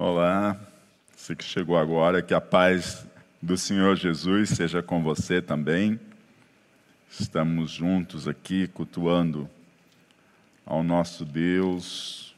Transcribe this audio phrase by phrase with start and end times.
[0.00, 0.56] Olá,
[1.16, 3.04] você que chegou agora, que a paz
[3.42, 5.98] do Senhor Jesus seja com você também.
[7.10, 9.50] Estamos juntos aqui cultuando
[10.64, 12.32] ao nosso Deus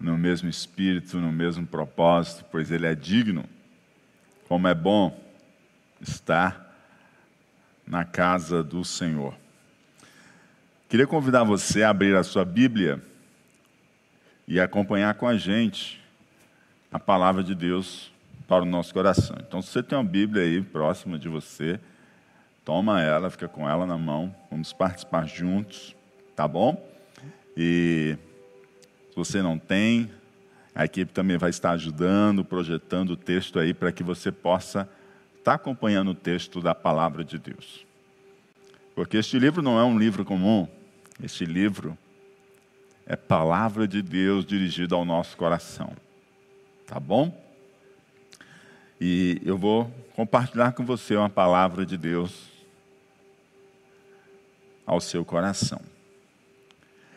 [0.00, 3.44] no mesmo espírito, no mesmo propósito, pois Ele é digno.
[4.48, 5.22] Como é bom
[6.00, 6.74] estar
[7.86, 9.34] na casa do Senhor.
[10.88, 13.11] Queria convidar você a abrir a sua Bíblia
[14.46, 16.00] e acompanhar com a gente
[16.90, 18.10] a palavra de Deus
[18.46, 19.36] para o nosso coração.
[19.40, 21.80] Então, se você tem uma Bíblia aí próxima de você,
[22.64, 25.96] toma ela, fica com ela na mão, vamos participar juntos,
[26.36, 26.86] tá bom?
[27.56, 28.16] E
[29.10, 30.10] se você não tem,
[30.74, 34.88] a equipe também vai estar ajudando, projetando o texto aí para que você possa
[35.38, 37.84] estar acompanhando o texto da palavra de Deus.
[38.94, 40.68] Porque este livro não é um livro comum,
[41.22, 41.96] este livro
[43.06, 45.92] é palavra de Deus dirigida ao nosso coração.
[46.86, 47.36] Tá bom?
[49.00, 52.48] E eu vou compartilhar com você uma palavra de Deus
[54.86, 55.80] ao seu coração.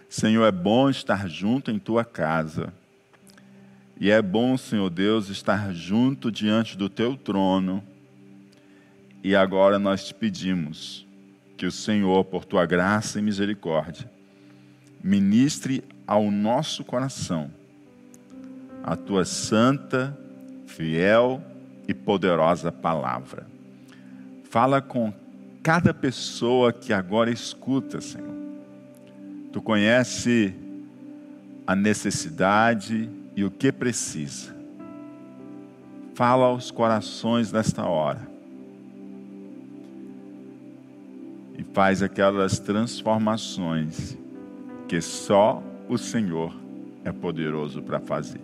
[0.10, 2.74] Senhor, é bom estar junto em tua casa.
[4.00, 7.84] E é bom, Senhor Deus, estar junto diante do teu trono.
[9.24, 11.06] E agora nós te pedimos
[11.58, 14.10] que o Senhor, por tua graça e misericórdia,
[15.04, 17.52] ministre ao nosso coração
[18.86, 20.16] a tua santa,
[20.68, 21.42] fiel
[21.88, 23.48] e poderosa palavra.
[24.44, 25.12] Fala com
[25.64, 28.36] cada pessoa que agora escuta, Senhor.
[29.52, 30.54] Tu conhece
[31.66, 34.56] a necessidade e o que precisa.
[36.14, 38.22] Fala aos corações nesta hora.
[41.58, 44.16] E faz aquelas transformações
[44.88, 46.54] que só o Senhor
[47.04, 48.42] é poderoso para fazer.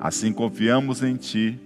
[0.00, 1.58] Assim confiamos em Ti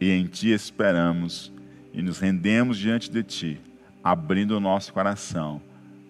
[0.00, 1.52] e em Ti esperamos
[1.92, 3.60] e nos rendemos diante de Ti,
[4.02, 5.60] abrindo o nosso coração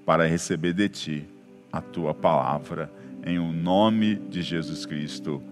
[0.07, 1.25] para receber de Ti
[1.73, 2.91] a Tua palavra,
[3.25, 5.43] em o nome de Jesus Cristo.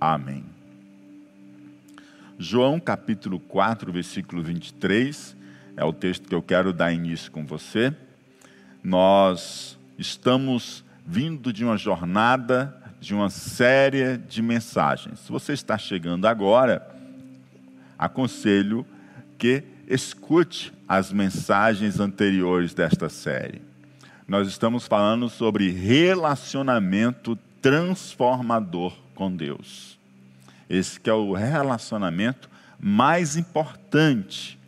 [0.00, 0.44] Amém.
[2.38, 5.34] João capítulo 4, versículo 23,
[5.76, 7.94] é o texto que eu quero dar início com você.
[8.82, 15.20] Nós estamos vindo de uma jornada, de uma série de mensagens.
[15.20, 16.86] Se você está chegando agora,
[17.96, 18.84] aconselho
[19.38, 23.62] que escute as mensagens anteriores desta série.
[24.26, 29.96] Nós estamos falando sobre relacionamento transformador com Deus.
[30.68, 34.58] Esse que é o relacionamento mais importante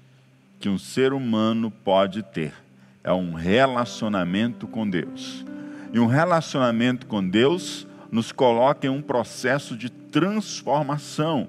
[0.60, 2.54] que um ser humano pode ter.
[3.02, 5.44] É um relacionamento com Deus.
[5.92, 11.48] E um relacionamento com Deus nos coloca em um processo de transformação.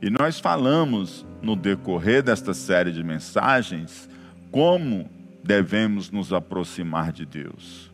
[0.00, 4.08] E nós falamos no decorrer desta série de mensagens
[4.50, 5.08] como
[5.42, 7.90] devemos nos aproximar de Deus.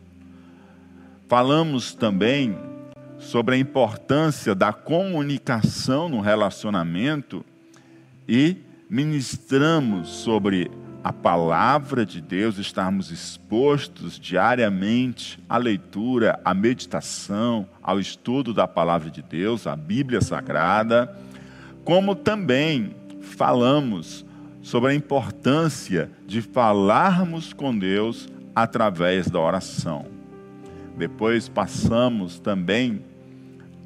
[1.27, 2.57] Falamos também
[3.19, 7.45] sobre a importância da comunicação no relacionamento
[8.27, 8.57] e
[8.89, 10.71] ministramos sobre
[11.03, 19.09] a palavra de Deus, estarmos expostos diariamente à leitura, à meditação, ao estudo da palavra
[19.09, 21.15] de Deus, a Bíblia Sagrada,
[21.85, 24.25] como também falamos
[24.61, 30.05] sobre a importância de falarmos com Deus através da oração.
[30.97, 33.01] Depois passamos também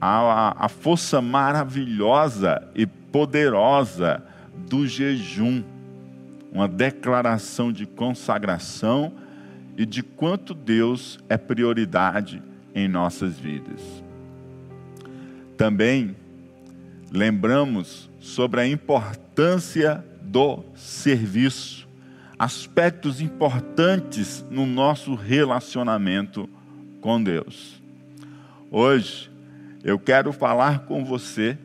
[0.02, 4.24] a, a força maravilhosa e poderosa
[4.68, 5.64] do jejum
[6.54, 9.12] uma declaração de consagração
[9.76, 12.42] e de quanto Deus é prioridade
[12.76, 13.82] em nossas vidas.
[15.58, 16.16] Também
[17.12, 21.88] lembramos sobre a importância do serviço,
[22.38, 26.48] aspectos importantes no nosso relacionamento
[27.02, 27.82] com Deus.
[28.70, 29.32] Hoje
[29.84, 31.58] eu quero falar com você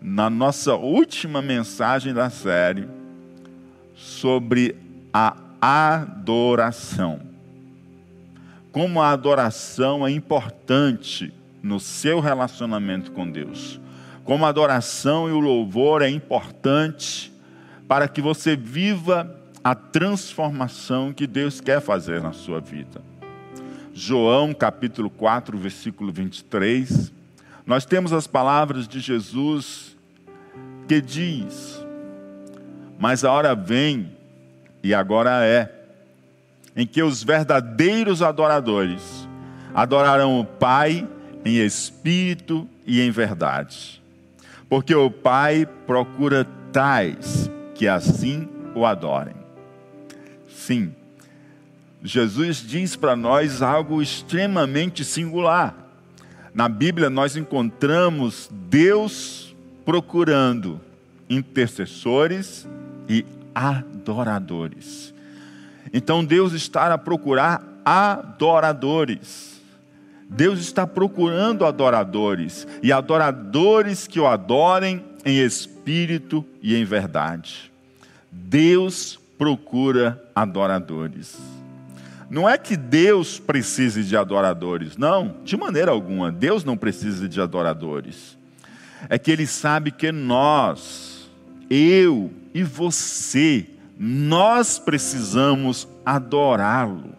[0.00, 2.95] na nossa última mensagem da série
[3.96, 4.76] sobre
[5.12, 7.20] a adoração.
[8.70, 11.32] Como a adoração é importante
[11.62, 13.80] no seu relacionamento com Deus.
[14.22, 17.32] Como a adoração e o louvor é importante
[17.88, 19.34] para que você viva
[19.64, 23.02] a transformação que Deus quer fazer na sua vida.
[23.92, 27.12] João capítulo 4, versículo 23,
[27.64, 29.96] nós temos as palavras de Jesus
[30.86, 31.85] que diz:
[32.98, 34.10] mas a hora vem,
[34.82, 35.70] e agora é,
[36.74, 39.28] em que os verdadeiros adoradores
[39.74, 41.06] adorarão o Pai
[41.44, 44.02] em espírito e em verdade.
[44.68, 49.34] Porque o Pai procura tais que assim o adorem.
[50.48, 50.94] Sim,
[52.02, 55.74] Jesus diz para nós algo extremamente singular.
[56.54, 59.54] Na Bíblia nós encontramos Deus
[59.84, 60.80] procurando
[61.28, 62.66] intercessores
[63.08, 63.24] e
[63.54, 65.14] adoradores.
[65.92, 69.60] Então Deus está a procurar adoradores.
[70.28, 77.70] Deus está procurando adoradores e adoradores que o adorem em espírito e em verdade.
[78.30, 81.38] Deus procura adoradores.
[82.28, 86.32] Não é que Deus precise de adoradores, não, de maneira alguma.
[86.32, 88.36] Deus não precisa de adoradores.
[89.08, 91.30] É que Ele sabe que nós,
[91.70, 93.66] eu e você,
[93.98, 97.14] nós precisamos adorá-lo.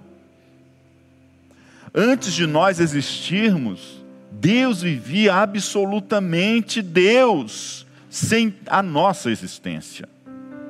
[1.93, 10.09] Antes de nós existirmos, Deus vivia absolutamente Deus, sem a nossa existência.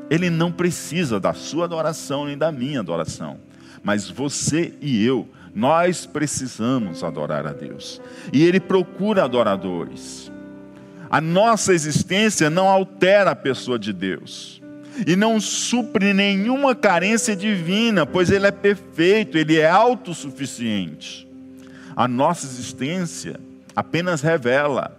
[0.10, 3.40] Ele não precisa da sua adoração nem da minha adoração,
[3.82, 8.02] mas você e eu, nós precisamos adorar a Deus.
[8.34, 10.30] E Ele procura adoradores.
[11.10, 14.57] A nossa existência não altera a pessoa de Deus
[15.06, 21.28] e não supre nenhuma carência divina, pois Ele é perfeito, Ele é autossuficiente.
[21.96, 23.40] A nossa existência
[23.76, 24.98] apenas revela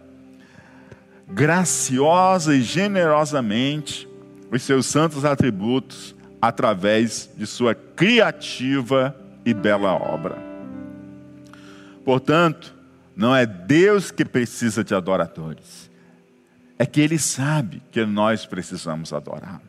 [1.28, 4.08] graciosa e generosamente
[4.50, 9.14] os seus santos atributos através de sua criativa
[9.44, 10.38] e bela obra.
[12.04, 12.74] Portanto,
[13.14, 15.87] não é Deus que precisa de adoradores,
[16.78, 19.60] é que ele sabe que nós precisamos adorar.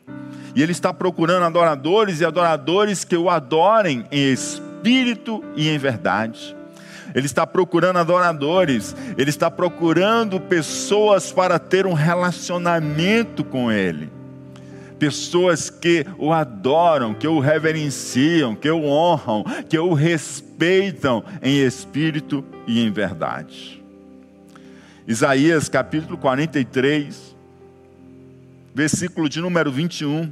[0.56, 6.56] E ele está procurando adoradores e adoradores que o adorem em espírito e em verdade.
[7.14, 14.12] Ele está procurando adoradores, ele está procurando pessoas para ter um relacionamento com ele.
[15.00, 22.44] Pessoas que o adoram, que o reverenciam, que o honram, que o respeitam em espírito
[22.68, 23.79] e em verdade.
[25.10, 27.36] Isaías capítulo 43,
[28.76, 30.32] versículo de número 21,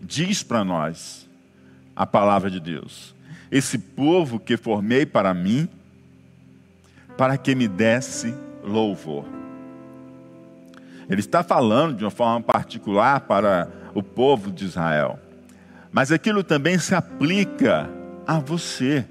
[0.00, 1.30] diz para nós
[1.94, 3.14] a palavra de Deus:
[3.52, 5.68] Esse povo que formei para mim,
[7.16, 8.34] para que me desse
[8.64, 9.24] louvor.
[11.08, 15.16] Ele está falando de uma forma particular para o povo de Israel,
[15.92, 17.88] mas aquilo também se aplica
[18.26, 19.06] a você.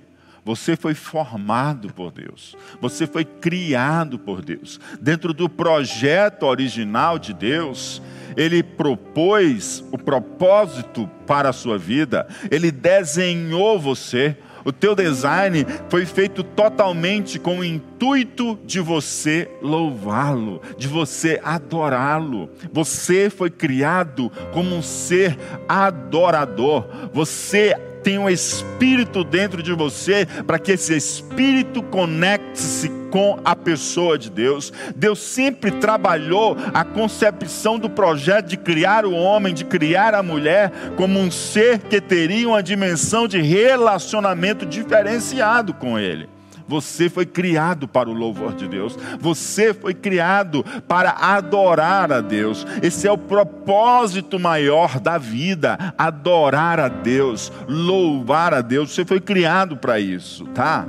[0.46, 2.56] Você foi formado por Deus.
[2.82, 4.80] Você foi criado por Deus.
[5.00, 8.02] Dentro do projeto original de Deus,
[8.36, 12.28] ele propôs o propósito para a sua vida.
[12.52, 14.36] Ele desenhou você.
[14.66, 22.50] O teu design foi feito totalmente com o intuito de você louvá-lo, de você adorá-lo.
[22.72, 25.38] Você foi criado como um ser
[25.68, 26.88] adorador.
[27.12, 34.18] Você tem um espírito dentro de você, para que esse espírito conecte-se com a pessoa
[34.18, 34.74] de Deus.
[34.96, 40.72] Deus sempre trabalhou a concepção do projeto de criar o homem, de criar a mulher,
[40.98, 46.33] como um ser que teria uma dimensão de relacionamento diferenciado com Ele.
[46.74, 48.98] Você foi criado para o louvor de Deus.
[49.20, 52.66] Você foi criado para adorar a Deus.
[52.82, 58.92] Esse é o propósito maior da vida: adorar a Deus, louvar a Deus.
[58.92, 60.88] Você foi criado para isso, tá?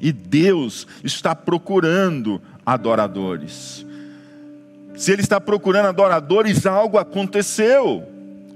[0.00, 3.86] E Deus está procurando adoradores.
[4.96, 8.04] Se Ele está procurando adoradores, algo aconteceu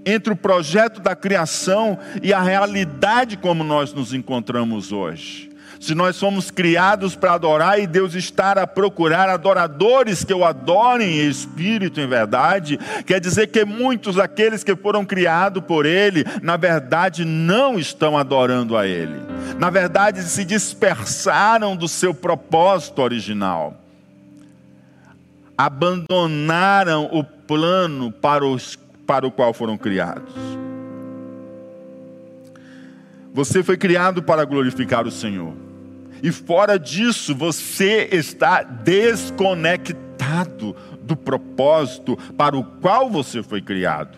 [0.04, 5.54] entre o projeto da criação e a realidade como nós nos encontramos hoje
[5.86, 11.20] se nós somos criados para adorar e Deus está a procurar adoradores que o adorem
[11.20, 12.76] em espírito em verdade,
[13.06, 18.76] quer dizer que muitos daqueles que foram criados por Ele, na verdade não estão adorando
[18.76, 19.14] a Ele,
[19.60, 23.80] na verdade se dispersaram do seu propósito original,
[25.56, 28.76] abandonaram o plano para, os,
[29.06, 30.34] para o qual foram criados.
[33.32, 35.65] Você foi criado para glorificar o Senhor.
[36.22, 40.06] E fora disso, você está desconectado
[41.02, 44.16] do propósito para o qual você foi criado.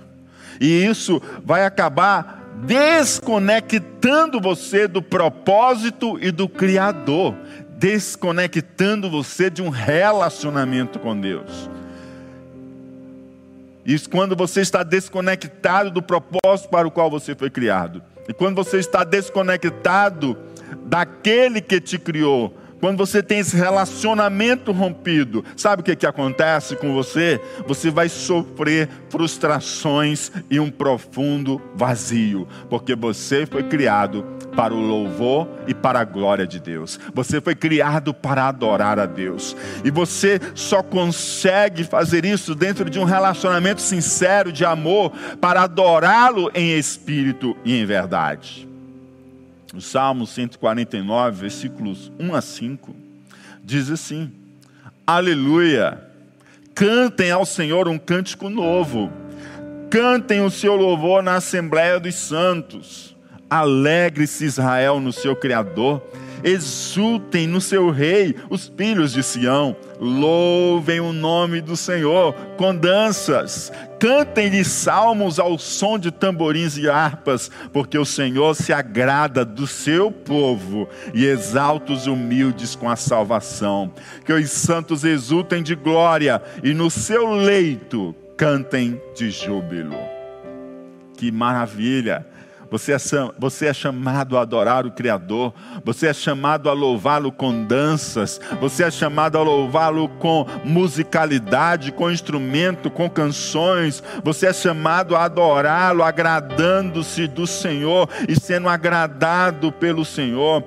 [0.60, 7.34] E isso vai acabar desconectando você do propósito e do Criador,
[7.78, 11.70] desconectando você de um relacionamento com Deus.
[13.86, 18.02] Isso quando você está desconectado do propósito para o qual você foi criado.
[18.28, 20.36] E quando você está desconectado
[20.86, 26.76] daquele que te criou quando você tem esse relacionamento rompido, sabe o que, que acontece
[26.76, 27.40] com você?
[27.66, 35.48] Você vai sofrer frustrações e um profundo vazio, porque você foi criado para o louvor
[35.66, 36.98] e para a glória de Deus.
[37.14, 39.56] Você foi criado para adorar a Deus.
[39.84, 46.50] E você só consegue fazer isso dentro de um relacionamento sincero de amor para adorá-lo
[46.54, 48.67] em espírito e em verdade.
[49.78, 52.96] O Salmo 149, versículos 1 a 5,
[53.62, 54.28] diz assim:
[55.06, 56.02] Aleluia!
[56.74, 59.08] Cantem ao Senhor um cântico novo.
[59.88, 63.14] Cantem o seu louvor na Assembleia dos Santos.
[63.48, 66.02] Alegre-se Israel no seu Criador
[66.42, 73.72] exultem no seu rei os filhos de Sião, louvem o nome do Senhor com danças,
[73.98, 80.10] cantem-lhe salmos ao som de tamborins e harpas, porque o Senhor se agrada do seu
[80.10, 83.92] povo e exalta os humildes com a salvação.
[84.24, 89.98] Que os santos exultem de glória e no seu leito cantem de júbilo.
[91.16, 92.24] Que maravilha!
[92.70, 92.98] Você é,
[93.38, 98.84] você é chamado a adorar o Criador, você é chamado a louvá-lo com danças, você
[98.84, 106.02] é chamado a louvá-lo com musicalidade, com instrumento, com canções, você é chamado a adorá-lo,
[106.02, 110.62] agradando-se do Senhor e sendo agradado pelo Senhor.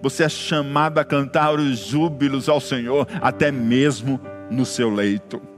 [0.00, 4.18] Você é chamado a cantar os júbilos ao Senhor, até mesmo
[4.50, 5.51] no seu leito.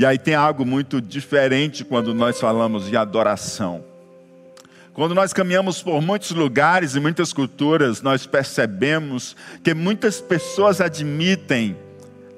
[0.00, 3.84] E aí tem algo muito diferente quando nós falamos de adoração.
[4.94, 11.76] Quando nós caminhamos por muitos lugares e muitas culturas, nós percebemos que muitas pessoas admitem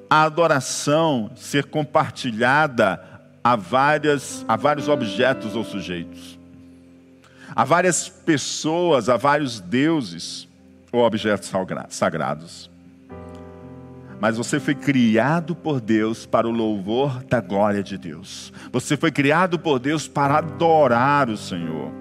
[0.09, 3.01] a adoração ser compartilhada
[3.41, 6.37] a, várias, a vários objetos ou sujeitos,
[7.55, 10.49] a várias pessoas, a vários deuses
[10.91, 11.49] ou objetos
[11.87, 12.72] sagrados
[14.23, 18.53] mas você foi criado por Deus para o louvor da glória de Deus.
[18.71, 21.91] Você foi criado por Deus para adorar o Senhor.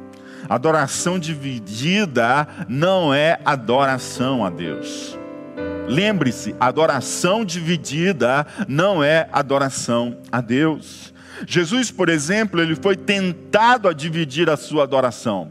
[0.49, 5.19] Adoração dividida não é adoração a Deus.
[5.88, 11.12] Lembre-se, adoração dividida não é adoração a Deus.
[11.45, 15.50] Jesus, por exemplo, ele foi tentado a dividir a sua adoração.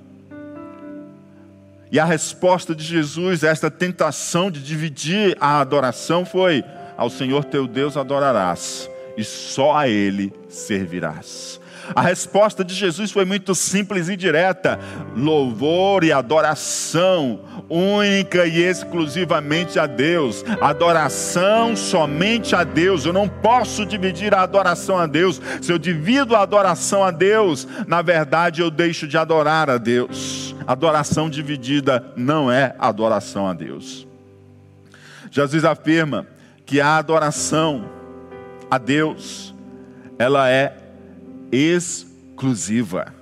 [1.91, 6.63] E a resposta de Jesus a esta tentação de dividir a adoração foi:
[6.97, 11.60] Ao Senhor teu Deus adorarás, e só a Ele servirás.
[11.95, 14.79] A resposta de Jesus foi muito simples e direta:
[15.15, 23.05] louvor e adoração única e exclusivamente a Deus, adoração somente a Deus.
[23.05, 25.41] Eu não posso dividir a adoração a Deus.
[25.61, 30.55] Se eu divido a adoração a Deus, na verdade eu deixo de adorar a Deus.
[30.67, 34.07] Adoração dividida não é adoração a Deus.
[35.31, 36.27] Jesus afirma
[36.65, 37.89] que a adoração
[38.69, 39.53] a Deus,
[40.17, 40.80] ela é
[41.51, 43.13] exclusiva.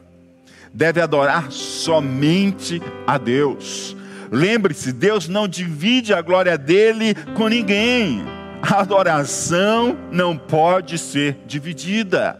[0.73, 3.95] Deve adorar somente a Deus.
[4.31, 8.23] Lembre-se, Deus não divide a glória dele com ninguém.
[8.61, 12.39] A adoração não pode ser dividida.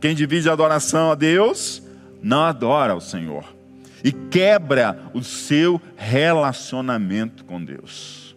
[0.00, 1.82] Quem divide a adoração a Deus,
[2.22, 3.44] não adora ao Senhor
[4.02, 8.34] e quebra o seu relacionamento com Deus.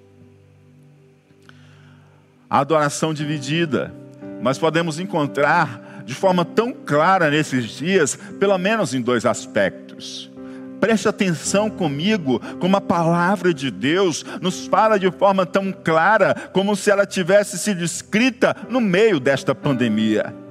[2.50, 3.94] A adoração dividida,
[4.42, 10.32] nós podemos encontrar de forma tão clara nesses dias, pelo menos em dois aspectos.
[10.80, 16.76] Preste atenção comigo, como a palavra de Deus nos fala de forma tão clara, como
[16.76, 20.44] se ela tivesse sido escrita no meio desta pandemia.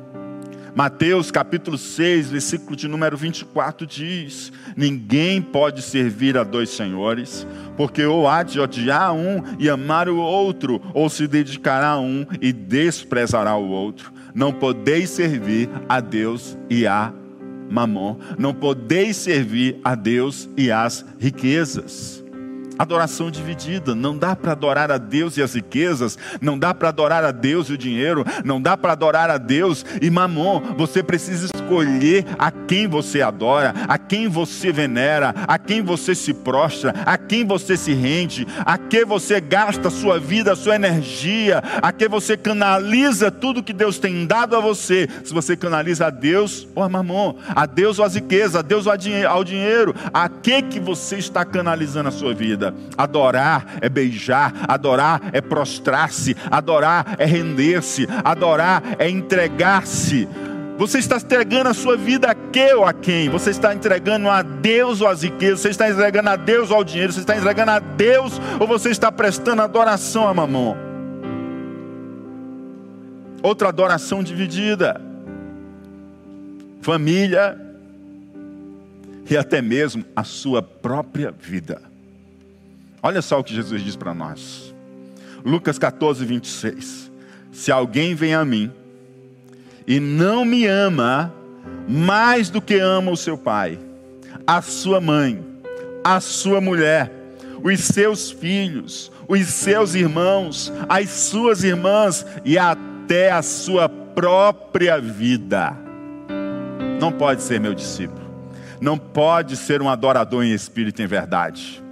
[0.74, 8.02] Mateus capítulo 6, versículo de número 24 diz: Ninguém pode servir a dois senhores, porque
[8.02, 12.54] ou há de odiar um e amar o outro, ou se dedicará a um e
[12.54, 14.10] desprezará o outro.
[14.34, 17.12] Não podeis servir a Deus e a
[17.70, 18.18] Mamon.
[18.38, 22.21] Não podeis servir a Deus e às riquezas.
[22.78, 27.24] Adoração dividida, não dá para adorar a Deus e as riquezas, não dá para adorar
[27.24, 30.74] a Deus e o dinheiro, não dá para adorar a Deus e mamon.
[30.76, 36.34] Você precisa escolher a quem você adora, a quem você venera, a quem você se
[36.34, 40.76] prostra, a quem você se rende, a que você gasta a sua vida, a sua
[40.76, 45.08] energia, a que você canaliza tudo que Deus tem dado a você.
[45.24, 48.86] Se você canaliza a Deus ou a mamon, a Deus ou as riquezas, a Deus
[48.86, 48.92] ou
[49.28, 52.61] ao dinheiro, a que que você está canalizando a sua vida?
[52.62, 52.74] Vida.
[52.96, 60.28] Adorar é beijar, adorar é prostrar-se, adorar é render-se, adorar é entregar-se.
[60.78, 63.28] Você está entregando a sua vida a que ou a quem?
[63.28, 65.60] Você está entregando a Deus ou as riquezas?
[65.60, 67.12] Você está entregando a Deus ou ao dinheiro?
[67.12, 70.76] Você está entregando a Deus ou você está prestando adoração a mamão?
[73.42, 75.00] Outra adoração dividida.
[76.80, 77.56] Família
[79.30, 81.91] e até mesmo a sua própria vida.
[83.02, 84.72] Olha só o que Jesus diz para nós.
[85.44, 87.10] Lucas 14, 26.
[87.50, 88.70] Se alguém vem a mim
[89.86, 91.34] e não me ama
[91.88, 93.78] mais do que ama o seu pai,
[94.46, 95.44] a sua mãe,
[96.04, 97.10] a sua mulher,
[97.62, 105.76] os seus filhos, os seus irmãos, as suas irmãs e até a sua própria vida,
[107.00, 108.22] não pode ser meu discípulo,
[108.80, 111.82] não pode ser um adorador em espírito e em verdade,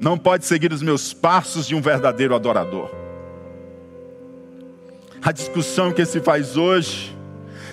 [0.00, 3.00] não pode seguir os meus passos de um verdadeiro adorador
[5.22, 7.16] a discussão que se faz hoje,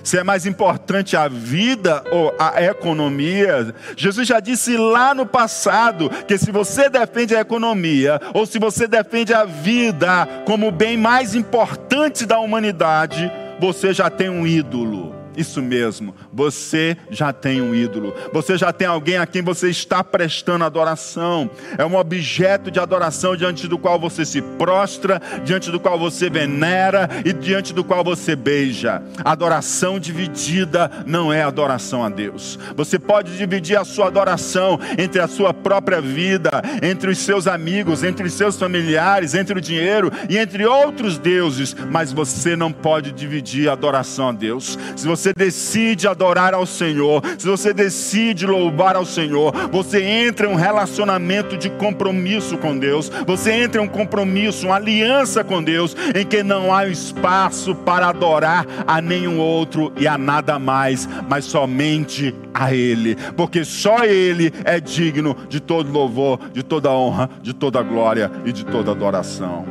[0.04, 3.74] se é mais importante a vida ou a economia.
[3.96, 8.88] Jesus já disse lá no passado que se você defende a economia ou se você
[8.88, 15.17] defende a vida como o bem mais importante da humanidade, você já tem um ídolo.
[15.38, 20.04] Isso mesmo, você já tem um ídolo, você já tem alguém a quem você está
[20.04, 25.80] prestando adoração, é um objeto de adoração diante do qual você se prostra, diante do
[25.80, 29.04] qual você venera e diante do qual você beija.
[29.24, 32.58] Adoração dividida não é adoração a Deus.
[32.76, 36.50] Você pode dividir a sua adoração entre a sua própria vida,
[36.82, 41.76] entre os seus amigos, entre os seus familiares, entre o dinheiro e entre outros deuses,
[41.92, 44.80] mas você não pode dividir a adoração a Deus.
[44.96, 50.48] Se você você decide adorar ao Senhor, se você decide louvar ao Senhor, você entra
[50.48, 55.62] em um relacionamento de compromisso com Deus, você entra em um compromisso, uma aliança com
[55.62, 61.10] Deus, em que não há espaço para adorar a nenhum outro e a nada mais,
[61.28, 67.30] mas somente a Ele, porque só Ele é digno de todo louvor, de toda honra,
[67.42, 69.66] de toda glória e de toda adoração.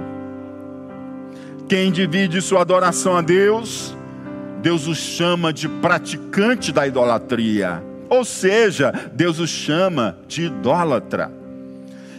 [1.66, 3.95] Quem divide sua adoração a Deus,
[4.62, 7.82] Deus os chama de praticante da idolatria.
[8.08, 11.30] Ou seja, Deus os chama de idólatra.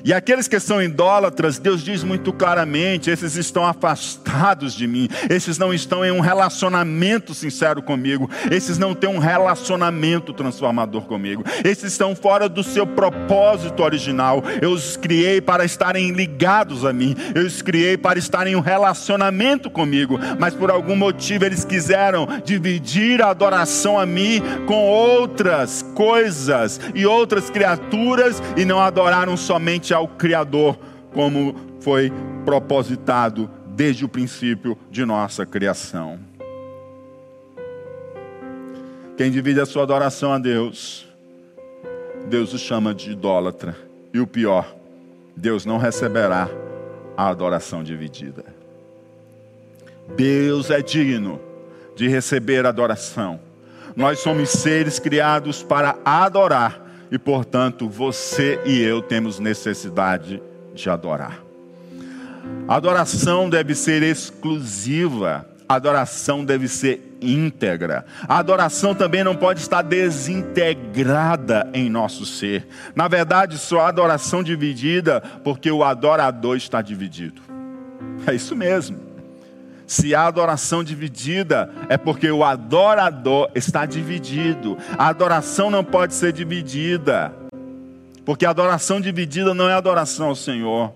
[0.08, 5.58] E aqueles que são idólatras, Deus diz muito claramente: esses estão afastados de mim, esses
[5.58, 11.92] não estão em um relacionamento sincero comigo, esses não têm um relacionamento transformador comigo, esses
[11.92, 14.42] estão fora do seu propósito original.
[14.62, 18.62] Eu os criei para estarem ligados a mim, eu os criei para estarem em um
[18.62, 25.82] relacionamento comigo, mas por algum motivo eles quiseram dividir a adoração a mim com outras
[25.94, 30.78] coisas e outras criaturas e não adoraram somente a ao Criador,
[31.14, 32.12] como foi
[32.46, 36.20] propositado desde o princípio de nossa criação.
[39.18, 41.08] Quem divide a sua adoração a Deus,
[42.30, 43.76] Deus o chama de idólatra.
[44.14, 44.76] E o pior,
[45.36, 46.48] Deus não receberá
[47.16, 48.46] a adoração dividida.
[50.16, 51.42] Deus é digno
[51.96, 53.40] de receber adoração.
[53.96, 60.42] Nós somos seres criados para adorar e, portanto, você e eu temos necessidade
[60.74, 61.42] de adorar.
[62.68, 68.06] A adoração deve ser exclusiva, a adoração deve ser íntegra.
[68.28, 72.68] A adoração também não pode estar desintegrada em nosso ser.
[72.96, 77.42] Na verdade, só há adoração dividida porque o adorador está dividido.
[78.26, 79.07] É isso mesmo.
[79.88, 84.78] Se há adoração dividida, é porque o adorador está dividido.
[84.98, 87.34] A adoração não pode ser dividida,
[88.26, 90.94] porque a adoração dividida não é adoração ao Senhor.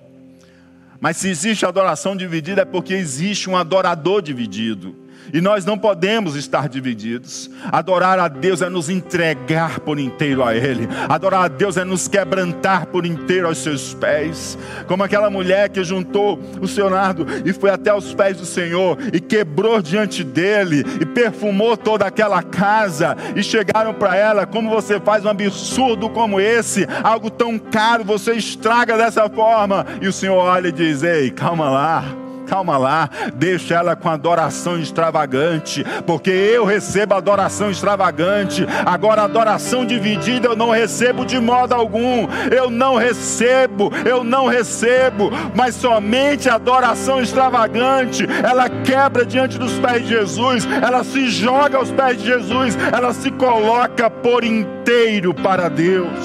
[1.00, 4.94] Mas se existe adoração dividida, é porque existe um adorador dividido.
[5.34, 7.50] E nós não podemos estar divididos.
[7.72, 10.88] Adorar a Deus é nos entregar por inteiro a Ele.
[11.10, 14.58] Adorar a Deus é nos quebrantar por inteiro aos seus pés.
[14.88, 18.98] Como aquela mulher que juntou o seu nardo e foi até os pés do Senhor
[19.14, 23.16] e quebrou diante dele e perfumou toda aquela casa.
[23.36, 26.88] E chegaram para ela: Como você faz um absurdo como esse?
[27.04, 29.86] Algo tão caro, você estraga dessa forma.
[30.02, 32.04] E o Senhor olha e diz: Ei, calma lá
[32.52, 40.50] calma lá, deixa ela com adoração extravagante, porque eu recebo adoração extravagante, agora adoração dividida
[40.50, 47.22] eu não recebo de modo algum, eu não recebo, eu não recebo, mas somente adoração
[47.22, 52.78] extravagante, ela quebra diante dos pés de Jesus, ela se joga aos pés de Jesus,
[52.92, 56.20] ela se coloca por inteiro para Deus,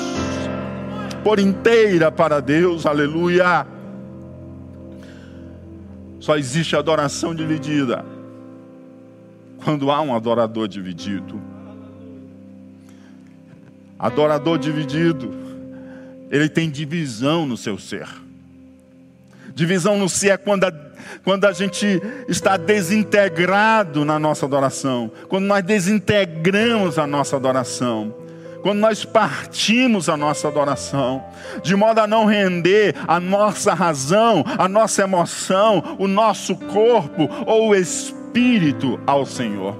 [1.23, 3.76] por inteira para Deus, aleluia.
[6.27, 8.05] Só existe adoração dividida
[9.65, 11.41] quando há um adorador dividido.
[13.97, 15.33] Adorador dividido,
[16.29, 18.09] ele tem divisão no seu ser.
[19.55, 20.73] Divisão no ser é quando a,
[21.23, 28.13] quando a gente está desintegrado na nossa adoração, quando nós desintegramos a nossa adoração,
[28.67, 31.23] quando nós partimos a nossa adoração,
[31.63, 37.69] de modo a não render a nossa razão, a nossa emoção, o nosso corpo ou
[37.69, 39.79] o espírito ao Senhor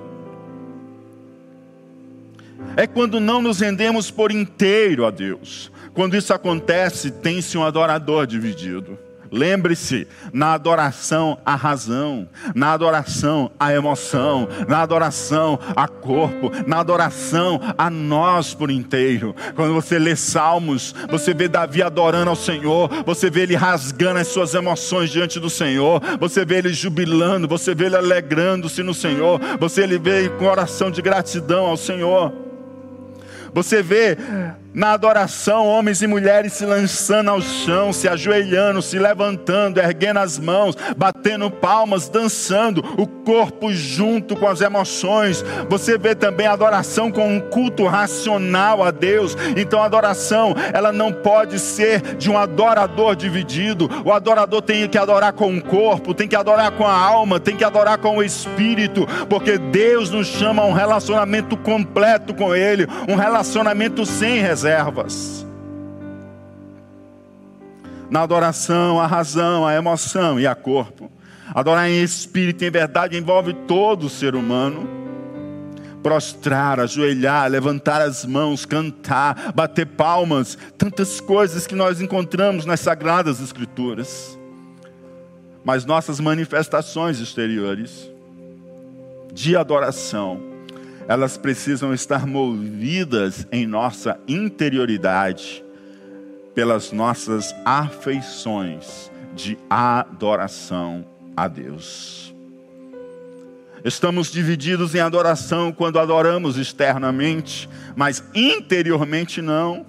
[2.77, 5.73] é quando não nos rendemos por inteiro a Deus.
[5.93, 8.97] Quando isso acontece, tem-se um adorador dividido.
[9.31, 17.61] Lembre-se, na adoração a razão, na adoração a emoção, na adoração a corpo, na adoração
[17.77, 19.35] a nós por inteiro.
[19.55, 24.29] Quando você lê Salmos, você vê Davi adorando ao Senhor, você vê ele rasgando as
[24.29, 29.41] suas emoções diante do Senhor, você vê ele jubilando, você vê ele alegrando-se no Senhor,
[29.59, 32.33] você vê com oração de gratidão ao Senhor.
[33.53, 34.19] Você vê
[34.77, 40.39] na adoração, homens e mulheres se lançando ao chão, se ajoelhando, se levantando, erguendo as
[40.39, 45.43] mãos, batendo palmas, dançando, o corpo junto com as emoções.
[45.71, 49.35] Você vê também a adoração com um culto racional a Deus.
[49.57, 53.89] Então a adoração, ela não pode ser de um adorador dividido.
[54.05, 57.57] O adorador tem que adorar com o corpo, tem que adorar com a alma, tem
[57.57, 62.87] que adorar com o espírito, porque Deus nos chama a um relacionamento completo com Ele,
[63.09, 65.47] um relacionamento sem reserva reservas.
[68.11, 71.11] Na adoração, a razão, a emoção e a corpo.
[71.55, 74.89] Adorar em espírito e em verdade envolve todo o ser humano.
[76.03, 83.41] Prostrar, ajoelhar, levantar as mãos, cantar, bater palmas, tantas coisas que nós encontramos nas sagradas
[83.41, 84.39] escrituras.
[85.65, 88.09] Mas nossas manifestações exteriores
[89.33, 90.56] de adoração
[91.09, 95.65] elas precisam estar movidas em nossa interioridade
[96.55, 101.05] pelas nossas afeições de adoração
[101.37, 102.35] a Deus.
[103.85, 109.87] Estamos divididos em adoração quando adoramos externamente, mas interiormente não.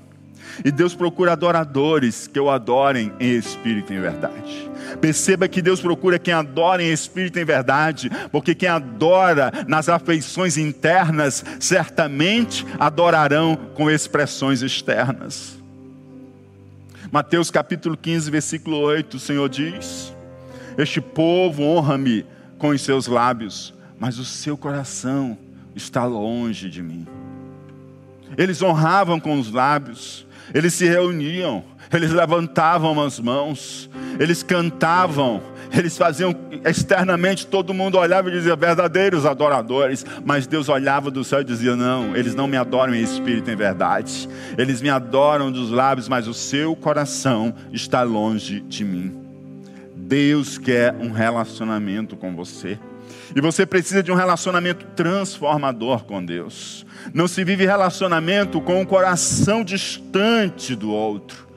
[0.64, 4.70] E Deus procura adoradores que o adorem em espírito e em verdade.
[5.02, 9.90] Perceba que Deus procura quem adora em espírito e em verdade, porque quem adora nas
[9.90, 15.58] afeições internas, certamente adorarão com expressões externas.
[17.12, 20.14] Mateus capítulo 15, versículo 8, o Senhor diz:
[20.78, 22.26] Este povo honra-me
[22.58, 25.38] com os seus lábios, mas o seu coração
[25.76, 27.08] está longe de mim.
[28.38, 35.98] Eles honravam com os lábios, eles se reuniam, eles levantavam as mãos, eles cantavam, eles
[35.98, 41.44] faziam externamente, todo mundo olhava e dizia verdadeiros adoradores, mas Deus olhava do céu e
[41.44, 46.08] dizia: Não, eles não me adoram em espírito, em verdade, eles me adoram dos lábios,
[46.08, 49.28] mas o seu coração está longe de mim.
[49.96, 52.80] Deus quer um relacionamento com você.
[53.36, 56.86] E você precisa de um relacionamento transformador com Deus.
[57.14, 61.48] Não se vive relacionamento com um coração distante do outro.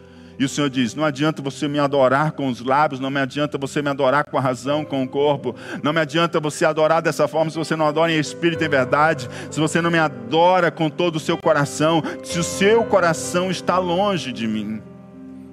[0.41, 3.59] E o Senhor diz: não adianta você me adorar com os lábios, não me adianta
[3.59, 7.29] você me adorar com a razão, com o corpo, não me adianta você adorar dessa
[7.29, 10.71] forma se você não adora em espírito e em verdade, se você não me adora
[10.71, 14.81] com todo o seu coração, se o seu coração está longe de mim.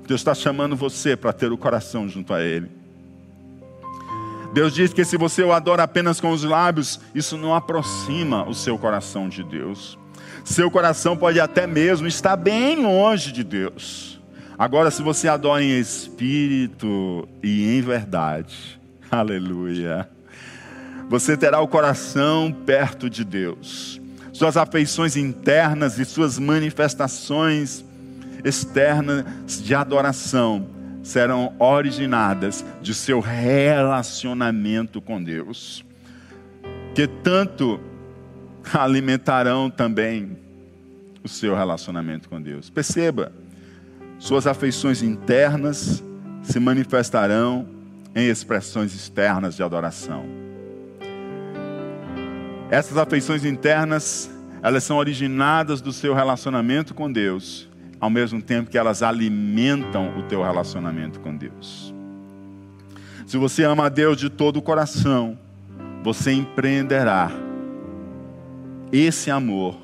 [0.08, 2.77] Deus está chamando você para ter o coração junto a Ele.
[4.58, 8.56] Deus diz que se você o adora apenas com os lábios, isso não aproxima o
[8.56, 10.00] seu coração de Deus.
[10.44, 14.20] Seu coração pode até mesmo estar bem longe de Deus.
[14.58, 20.10] Agora, se você adora em espírito e em verdade, aleluia,
[21.08, 24.02] você terá o coração perto de Deus.
[24.34, 27.86] Suas afeições internas e suas manifestações
[28.44, 29.24] externas
[29.62, 30.77] de adoração
[31.08, 35.86] serão originadas de seu relacionamento com Deus,
[36.94, 37.80] que tanto
[38.74, 40.38] alimentarão também
[41.24, 42.70] o seu relacionamento com Deus.
[42.70, 43.32] Perceba,
[44.20, 46.04] suas afeições internas
[46.44, 47.66] se manifestarão
[48.14, 50.26] em expressões externas de adoração.
[52.70, 54.30] Essas afeições internas,
[54.62, 57.67] elas são originadas do seu relacionamento com Deus,
[58.00, 61.94] ao mesmo tempo que elas alimentam o teu relacionamento com Deus.
[63.26, 65.38] Se você ama a Deus de todo o coração,
[66.04, 67.32] você empreenderá
[68.92, 69.76] esse amor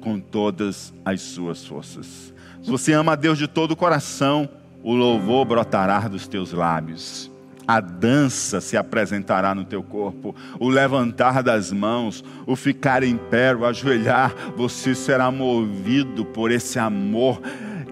[0.00, 2.32] com todas as suas forças.
[2.62, 4.48] Se você ama a Deus de todo o coração,
[4.82, 7.30] o louvor brotará dos teus lábios.
[7.66, 13.54] A dança se apresentará no teu corpo, o levantar das mãos, o ficar em pé,
[13.54, 17.40] o ajoelhar, você será movido por esse amor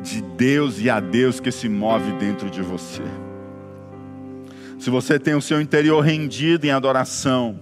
[0.00, 3.02] de Deus e a Deus que se move dentro de você.
[4.78, 7.58] Se você tem o seu interior rendido em adoração,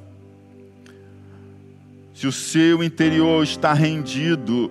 [2.12, 4.70] se o seu interior está rendido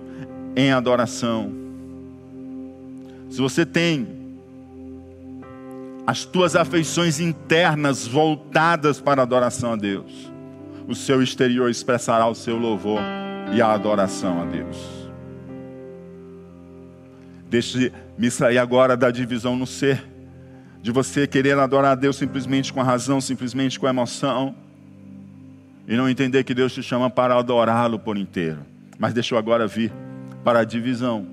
[0.54, 1.52] em adoração,
[3.30, 4.21] se você tem
[6.06, 10.32] as tuas afeições internas voltadas para a adoração a Deus,
[10.88, 13.00] o seu exterior expressará o seu louvor
[13.52, 14.76] e a adoração a Deus.
[17.48, 20.02] Deixe-me sair agora da divisão no ser,
[20.80, 24.54] de você querer adorar a Deus simplesmente com a razão, simplesmente com a emoção,
[25.86, 28.60] e não entender que Deus te chama para adorá-lo por inteiro.
[28.98, 29.92] Mas deixa eu agora vir
[30.42, 31.26] para a divisão.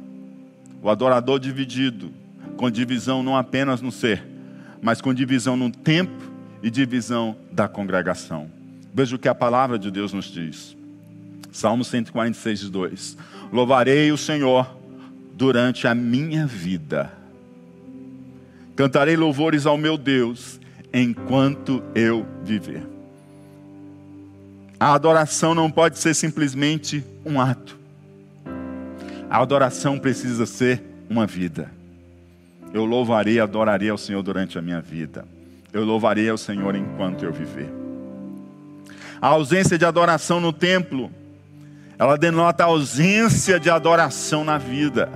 [0.82, 2.12] O adorador dividido,
[2.58, 4.39] com divisão não apenas no ser,
[4.82, 8.50] mas com divisão no tempo e divisão da congregação.
[8.94, 10.76] Veja o que a palavra de Deus nos diz.
[11.52, 13.18] Salmo 146, 2.
[13.52, 14.78] Louvarei o Senhor
[15.34, 17.12] durante a minha vida.
[18.76, 20.60] Cantarei louvores ao meu Deus
[20.94, 22.84] enquanto eu viver.
[24.80, 27.78] A adoração não pode ser simplesmente um ato.
[29.30, 31.79] A adoração precisa ser uma vida.
[32.74, 35.26] Eu louvarei e adorarei ao Senhor durante a minha vida.
[35.74, 37.72] Eu louvarei ao Senhor enquanto eu viver.
[39.22, 41.12] A ausência de adoração no templo,
[41.98, 45.10] ela denota a ausência de adoração na vida.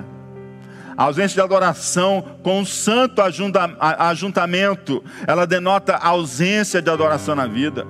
[0.96, 7.48] A ausência de adoração com o santo ajuntamento, ela denota a ausência de adoração na
[7.48, 7.88] vida.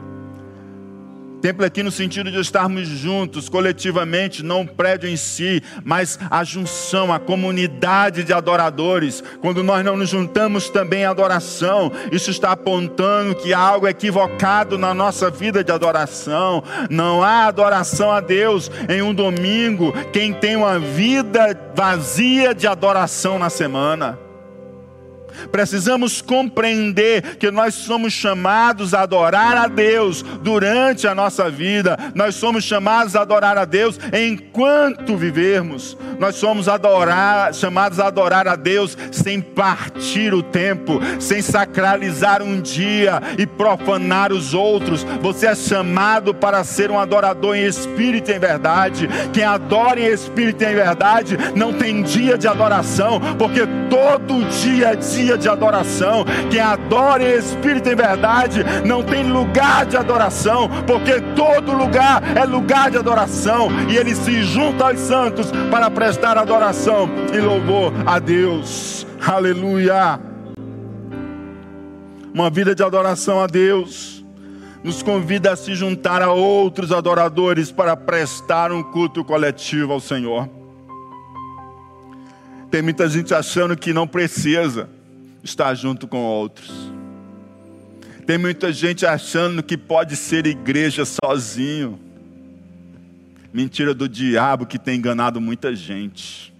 [1.44, 6.42] Templo aqui no sentido de estarmos juntos, coletivamente, não um prédio em si, mas a
[6.46, 9.22] junção, a comunidade de adoradores.
[9.42, 14.78] Quando nós não nos juntamos também em adoração, isso está apontando que há algo equivocado
[14.78, 16.64] na nossa vida de adoração.
[16.90, 23.38] Não há adoração a Deus em um domingo, quem tem uma vida vazia de adoração
[23.38, 24.23] na semana.
[25.52, 32.36] Precisamos compreender que nós somos chamados a adorar a Deus durante a nossa vida, nós
[32.36, 38.56] somos chamados a adorar a Deus enquanto vivermos, nós somos adorar, chamados a adorar a
[38.56, 45.04] Deus sem partir o tempo, sem sacralizar um dia e profanar os outros.
[45.22, 49.10] Você é chamado para ser um adorador em espírito e em verdade.
[49.32, 54.90] Quem adora em espírito e em verdade não tem dia de adoração, porque todo dia
[54.90, 56.26] é dia dia de adoração.
[56.52, 62.44] Quem adora em espírito e verdade não tem lugar de adoração, porque todo lugar é
[62.44, 63.70] lugar de adoração.
[63.90, 69.08] E ele se junta aos santos para prestar adoração e louvor a Deus.
[69.26, 70.20] Aleluia.
[72.34, 74.26] Uma vida de adoração a Deus
[74.84, 80.50] nos convida a se juntar a outros adoradores para prestar um culto coletivo ao Senhor.
[82.70, 84.90] Tem muita gente achando que não precisa
[85.44, 86.72] estar junto com outros.
[88.26, 92.00] Tem muita gente achando que pode ser igreja sozinho.
[93.52, 96.54] Mentira do diabo que tem enganado muita gente.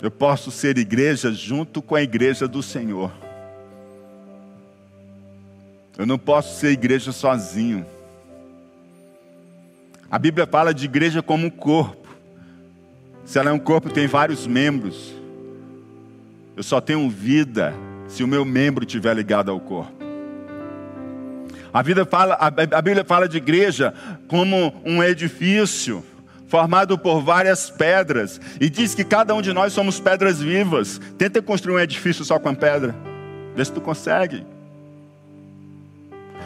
[0.00, 3.10] Eu posso ser igreja junto com a igreja do Senhor.
[5.98, 7.84] Eu não posso ser igreja sozinho.
[10.08, 12.06] A Bíblia fala de igreja como um corpo.
[13.24, 15.15] Se ela é um corpo, tem vários membros.
[16.56, 17.74] Eu só tenho vida
[18.08, 19.92] se o meu membro estiver ligado ao corpo.
[21.72, 23.92] A, vida fala, a Bíblia fala de igreja
[24.26, 26.02] como um edifício
[26.48, 30.98] formado por várias pedras e diz que cada um de nós somos pedras vivas.
[31.18, 32.94] Tenta construir um edifício só com pedra,
[33.54, 34.46] vê se tu consegue.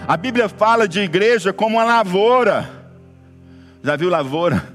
[0.08, 2.68] A Bíblia fala de igreja como uma lavoura.
[3.84, 4.66] Já viu lavoura?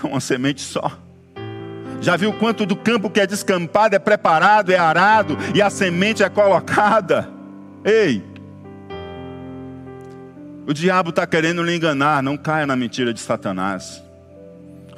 [0.00, 0.96] Com uma semente só.
[2.02, 6.22] Já viu quanto do campo que é descampado é preparado, é arado e a semente
[6.22, 7.28] é colocada?
[7.84, 8.22] Ei!
[10.66, 14.02] O diabo está querendo lhe enganar, não caia na mentira de Satanás.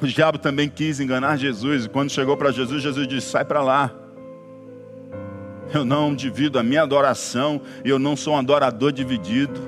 [0.01, 3.61] O diabo também quis enganar Jesus, e quando chegou para Jesus, Jesus disse: sai para
[3.61, 3.91] lá.
[5.73, 9.59] Eu não divido a minha adoração, eu não sou um adorador dividido.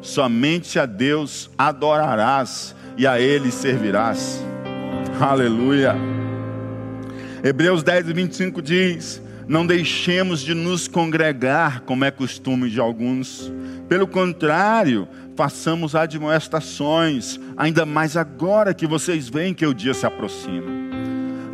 [0.00, 4.42] Somente a Deus adorarás, e a Ele servirás.
[5.20, 6.13] Aleluia.
[7.44, 13.52] Hebreus 10, 25 diz: Não deixemos de nos congregar, como é costume de alguns.
[13.86, 20.83] Pelo contrário, façamos admoestações, ainda mais agora que vocês veem que o dia se aproxima.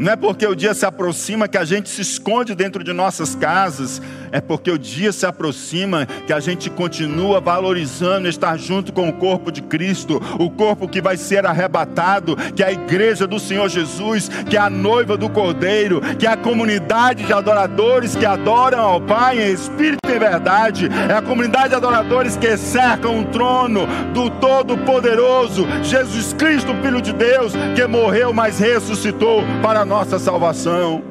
[0.00, 3.34] Não é porque o dia se aproxima que a gente se esconde dentro de nossas
[3.34, 4.00] casas,
[4.32, 9.12] é porque o dia se aproxima que a gente continua valorizando estar junto com o
[9.12, 13.68] corpo de Cristo, o corpo que vai ser arrebatado, que é a igreja do Senhor
[13.68, 18.80] Jesus, que é a noiva do Cordeiro, que é a comunidade de adoradores que adoram
[18.80, 23.86] ao Pai em espírito e verdade, é a comunidade de adoradores que cercam o trono
[24.14, 31.02] do Todo-Poderoso, Jesus Cristo, Filho de Deus, que morreu, mas ressuscitou para nossa salvação.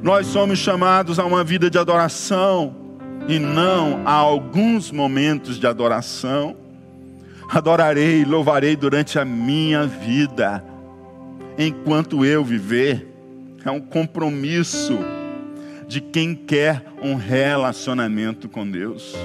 [0.00, 2.72] Nós somos chamados a uma vida de adoração
[3.26, 6.54] e não a alguns momentos de adoração.
[7.48, 10.64] Adorarei, louvarei durante a minha vida,
[11.58, 13.08] enquanto eu viver.
[13.64, 14.96] É um compromisso
[15.88, 19.16] de quem quer um relacionamento com Deus.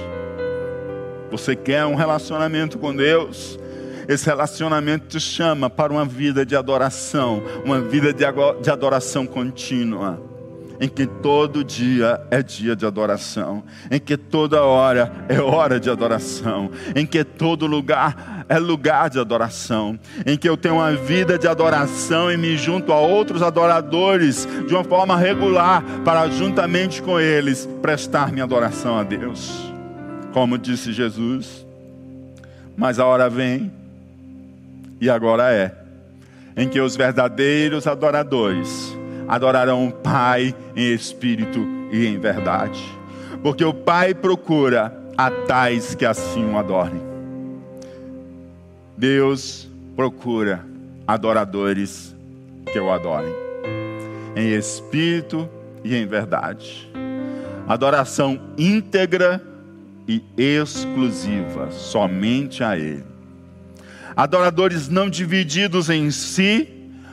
[1.30, 3.56] Você quer um relacionamento com Deus?
[4.08, 10.22] Esse relacionamento te chama para uma vida de adoração, uma vida de adoração contínua,
[10.78, 15.90] em que todo dia é dia de adoração, em que toda hora é hora de
[15.90, 21.36] adoração, em que todo lugar é lugar de adoração, em que eu tenho uma vida
[21.36, 27.18] de adoração e me junto a outros adoradores de uma forma regular, para juntamente com
[27.18, 29.72] eles prestar minha adoração a Deus.
[30.32, 31.66] Como disse Jesus,
[32.76, 33.72] mas a hora vem
[35.00, 35.74] e agora é,
[36.56, 38.96] em que os verdadeiros adoradores
[39.28, 41.60] adorarão o Pai em espírito
[41.92, 42.82] e em verdade,
[43.42, 47.00] porque o Pai procura a tais que assim o adorem.
[48.96, 50.64] Deus procura
[51.06, 52.14] adoradores
[52.72, 53.34] que o adorem,
[54.34, 55.48] em espírito
[55.84, 56.90] e em verdade.
[57.68, 59.42] Adoração íntegra
[60.08, 63.15] e exclusiva, somente a Ele
[64.16, 66.66] adoradores não divididos em si,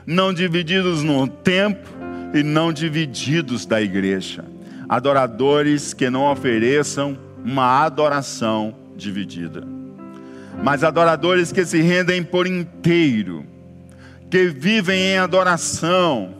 [0.08, 1.90] não divididos no tempo
[2.34, 4.46] e não divididos da igreja.
[4.88, 9.68] Adoradores que não ofereçam uma adoração dividida,
[10.64, 13.46] mas adoradores que se rendem por inteiro,
[14.32, 16.34] que vivem em adoração,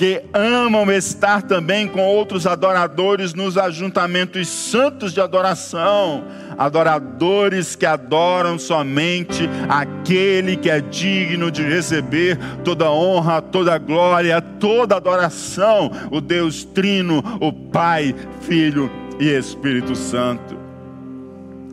[0.00, 6.24] que amam estar também com outros adoradores nos ajuntamentos santos de adoração,
[6.56, 14.96] adoradores que adoram somente aquele que é digno de receber toda honra, toda glória, toda
[14.96, 20.56] adoração, o Deus Trino, o Pai, Filho e Espírito Santo.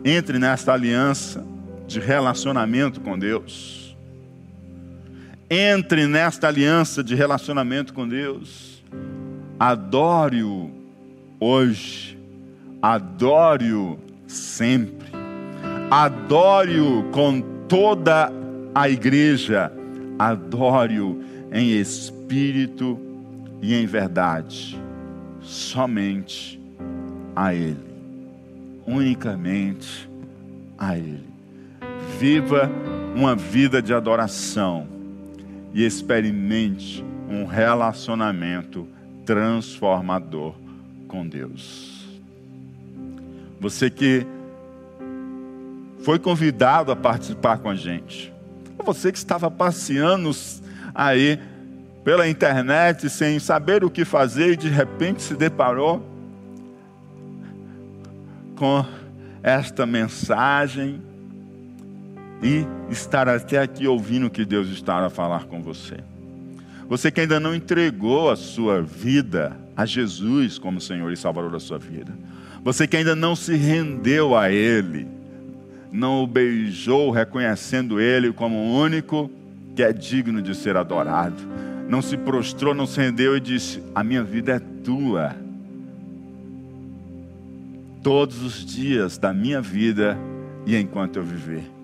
[0.04, 1.42] Entre nesta aliança
[1.86, 3.77] de relacionamento com Deus
[5.50, 8.82] entre nesta aliança de relacionamento com Deus.
[9.58, 10.70] Adore-o
[11.40, 12.18] hoje,
[12.82, 15.08] adore-o sempre,
[15.90, 18.30] adore-o com toda
[18.74, 19.72] a igreja,
[20.18, 22.98] adore-o em espírito
[23.62, 24.78] e em verdade,
[25.40, 26.60] somente
[27.34, 27.80] a Ele,
[28.86, 30.08] unicamente
[30.76, 31.26] a Ele.
[32.20, 32.70] Viva
[33.16, 34.97] uma vida de adoração
[35.72, 38.86] e experimente um relacionamento
[39.24, 40.54] transformador
[41.06, 42.06] com Deus.
[43.60, 44.26] Você que
[46.04, 48.32] foi convidado a participar com a gente,
[48.84, 50.30] você que estava passeando
[50.94, 51.38] aí
[52.04, 56.02] pela internet sem saber o que fazer e de repente se deparou
[58.56, 58.84] com
[59.42, 61.02] esta mensagem
[62.42, 65.96] e estar até aqui ouvindo o que Deus está a falar com você.
[66.88, 71.60] Você que ainda não entregou a sua vida a Jesus como Senhor e Salvador da
[71.60, 72.12] sua vida.
[72.64, 75.06] Você que ainda não se rendeu a Ele,
[75.92, 79.30] não o beijou reconhecendo Ele como o único
[79.76, 81.36] que é digno de ser adorado.
[81.88, 85.36] Não se prostrou, não se rendeu e disse: A minha vida é tua.
[88.02, 90.18] Todos os dias da minha vida
[90.66, 91.77] e enquanto eu viver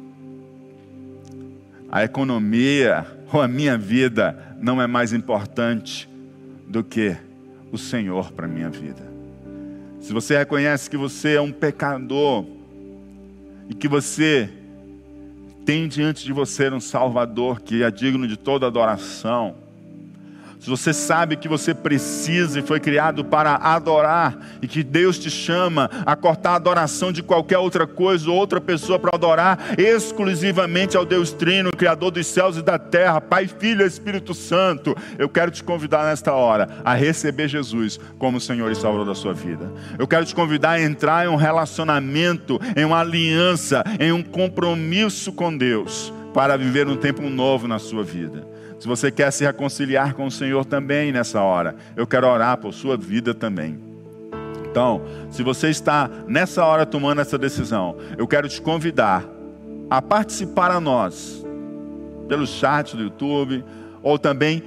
[1.94, 6.08] a economia ou a minha vida não é mais importante
[6.66, 7.16] do que
[7.70, 9.00] o Senhor para a minha vida.
[10.00, 12.46] Se você reconhece que você é um pecador
[13.68, 14.50] e que você
[15.64, 19.54] tem diante de você um Salvador que é digno de toda adoração,
[20.64, 25.30] se você sabe que você precisa e foi criado para adorar, e que Deus te
[25.30, 30.96] chama a cortar a adoração de qualquer outra coisa ou outra pessoa para adorar exclusivamente
[30.96, 35.28] ao Deus Trino, Criador dos céus e da terra, Pai, Filho e Espírito Santo, eu
[35.28, 39.70] quero te convidar nesta hora a receber Jesus como Senhor e Salvador da sua vida.
[39.98, 45.30] Eu quero te convidar a entrar em um relacionamento, em uma aliança, em um compromisso
[45.30, 48.54] com Deus, para viver um tempo novo na sua vida.
[48.84, 52.74] Se você quer se reconciliar com o Senhor também nessa hora, eu quero orar por
[52.74, 53.78] sua vida também.
[54.70, 59.24] Então, se você está nessa hora tomando essa decisão, eu quero te convidar
[59.88, 61.42] a participar a nós,
[62.28, 63.64] pelo chat do YouTube,
[64.02, 64.62] ou também,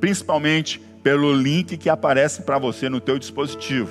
[0.00, 3.90] principalmente, pelo link que aparece para você no teu dispositivo.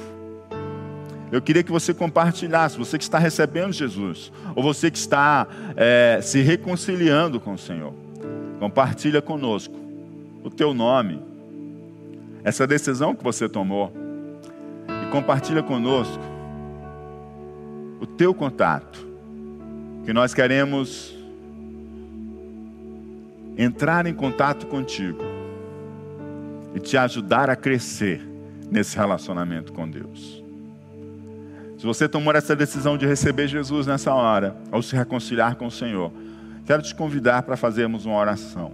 [1.31, 6.21] Eu queria que você compartilhasse, você que está recebendo Jesus, ou você que está é,
[6.23, 8.06] se reconciliando com o Senhor.
[8.59, 9.75] Compartilha conosco
[10.43, 11.21] o teu nome,
[12.43, 13.91] essa decisão que você tomou,
[15.03, 16.23] e compartilha conosco
[17.99, 19.05] o teu contato,
[20.05, 21.15] que nós queremos
[23.57, 25.21] entrar em contato contigo
[26.73, 28.21] e te ajudar a crescer
[28.69, 30.43] nesse relacionamento com Deus.
[31.77, 35.71] Se você tomou essa decisão de receber Jesus nessa hora, ou se reconciliar com o
[35.71, 36.11] Senhor,
[36.67, 38.73] quero te convidar para fazermos uma oração.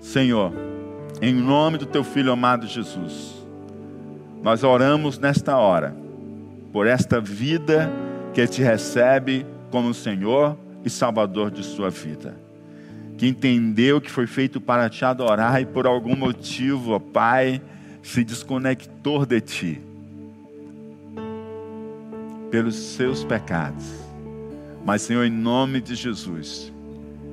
[0.00, 0.52] Senhor,
[1.22, 3.46] em nome do teu filho amado Jesus,
[4.42, 5.96] nós oramos nesta hora
[6.72, 7.88] por esta vida
[8.34, 12.34] que te recebe como Senhor e Salvador de sua vida.
[13.16, 17.62] Que entendeu que foi feito para te adorar e por algum motivo, ó Pai,
[18.02, 19.80] se desconectou de ti
[22.50, 24.03] pelos seus pecados.
[24.84, 26.72] Mas, Senhor, em nome de Jesus,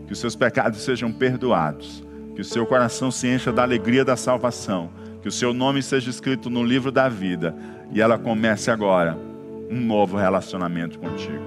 [0.08, 4.16] que os seus pecados sejam perdoados, que o seu coração se encha da alegria da
[4.16, 4.89] salvação,
[5.22, 7.56] que o seu nome seja escrito no livro da vida
[7.91, 9.18] e ela comece agora
[9.70, 11.43] um novo relacionamento contigo.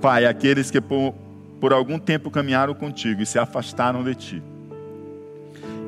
[0.00, 1.14] Pai, aqueles que por,
[1.60, 4.42] por algum tempo caminharam contigo e se afastaram de ti,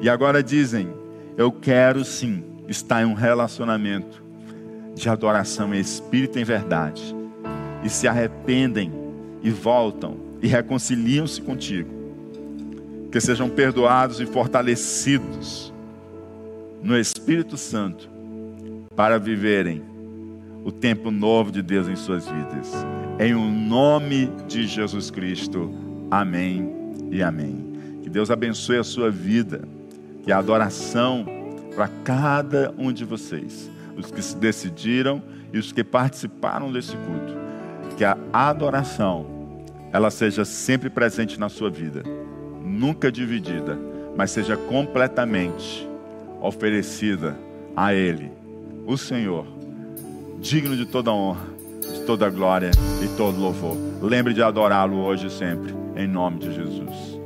[0.00, 0.88] e agora dizem:
[1.36, 4.22] Eu quero sim estar em um relacionamento
[4.94, 7.14] de adoração em espírito e em verdade,
[7.82, 8.92] e se arrependem
[9.42, 11.90] e voltam e reconciliam-se contigo,
[13.10, 15.72] que sejam perdoados e fortalecidos
[16.82, 18.08] no Espírito Santo
[18.96, 19.82] para viverem
[20.64, 22.72] o tempo novo de Deus em suas vidas.
[23.18, 25.72] Em o um nome de Jesus Cristo.
[26.10, 26.70] Amém
[27.10, 27.98] e amém.
[28.02, 29.62] Que Deus abençoe a sua vida.
[30.22, 31.24] Que a adoração
[31.74, 35.22] para cada um de vocês os que se decidiram
[35.52, 37.39] e os que participaram desse culto.
[38.00, 39.26] Que a adoração
[39.92, 42.02] ela seja sempre presente na sua vida,
[42.64, 43.78] nunca dividida,
[44.16, 45.86] mas seja completamente
[46.40, 47.36] oferecida
[47.76, 48.32] a Ele,
[48.86, 49.46] o Senhor,
[50.40, 51.44] digno de toda honra,
[51.92, 52.70] de toda glória
[53.04, 53.76] e todo louvor.
[54.00, 57.19] Lembre de adorá-lo hoje e sempre, em nome de Jesus.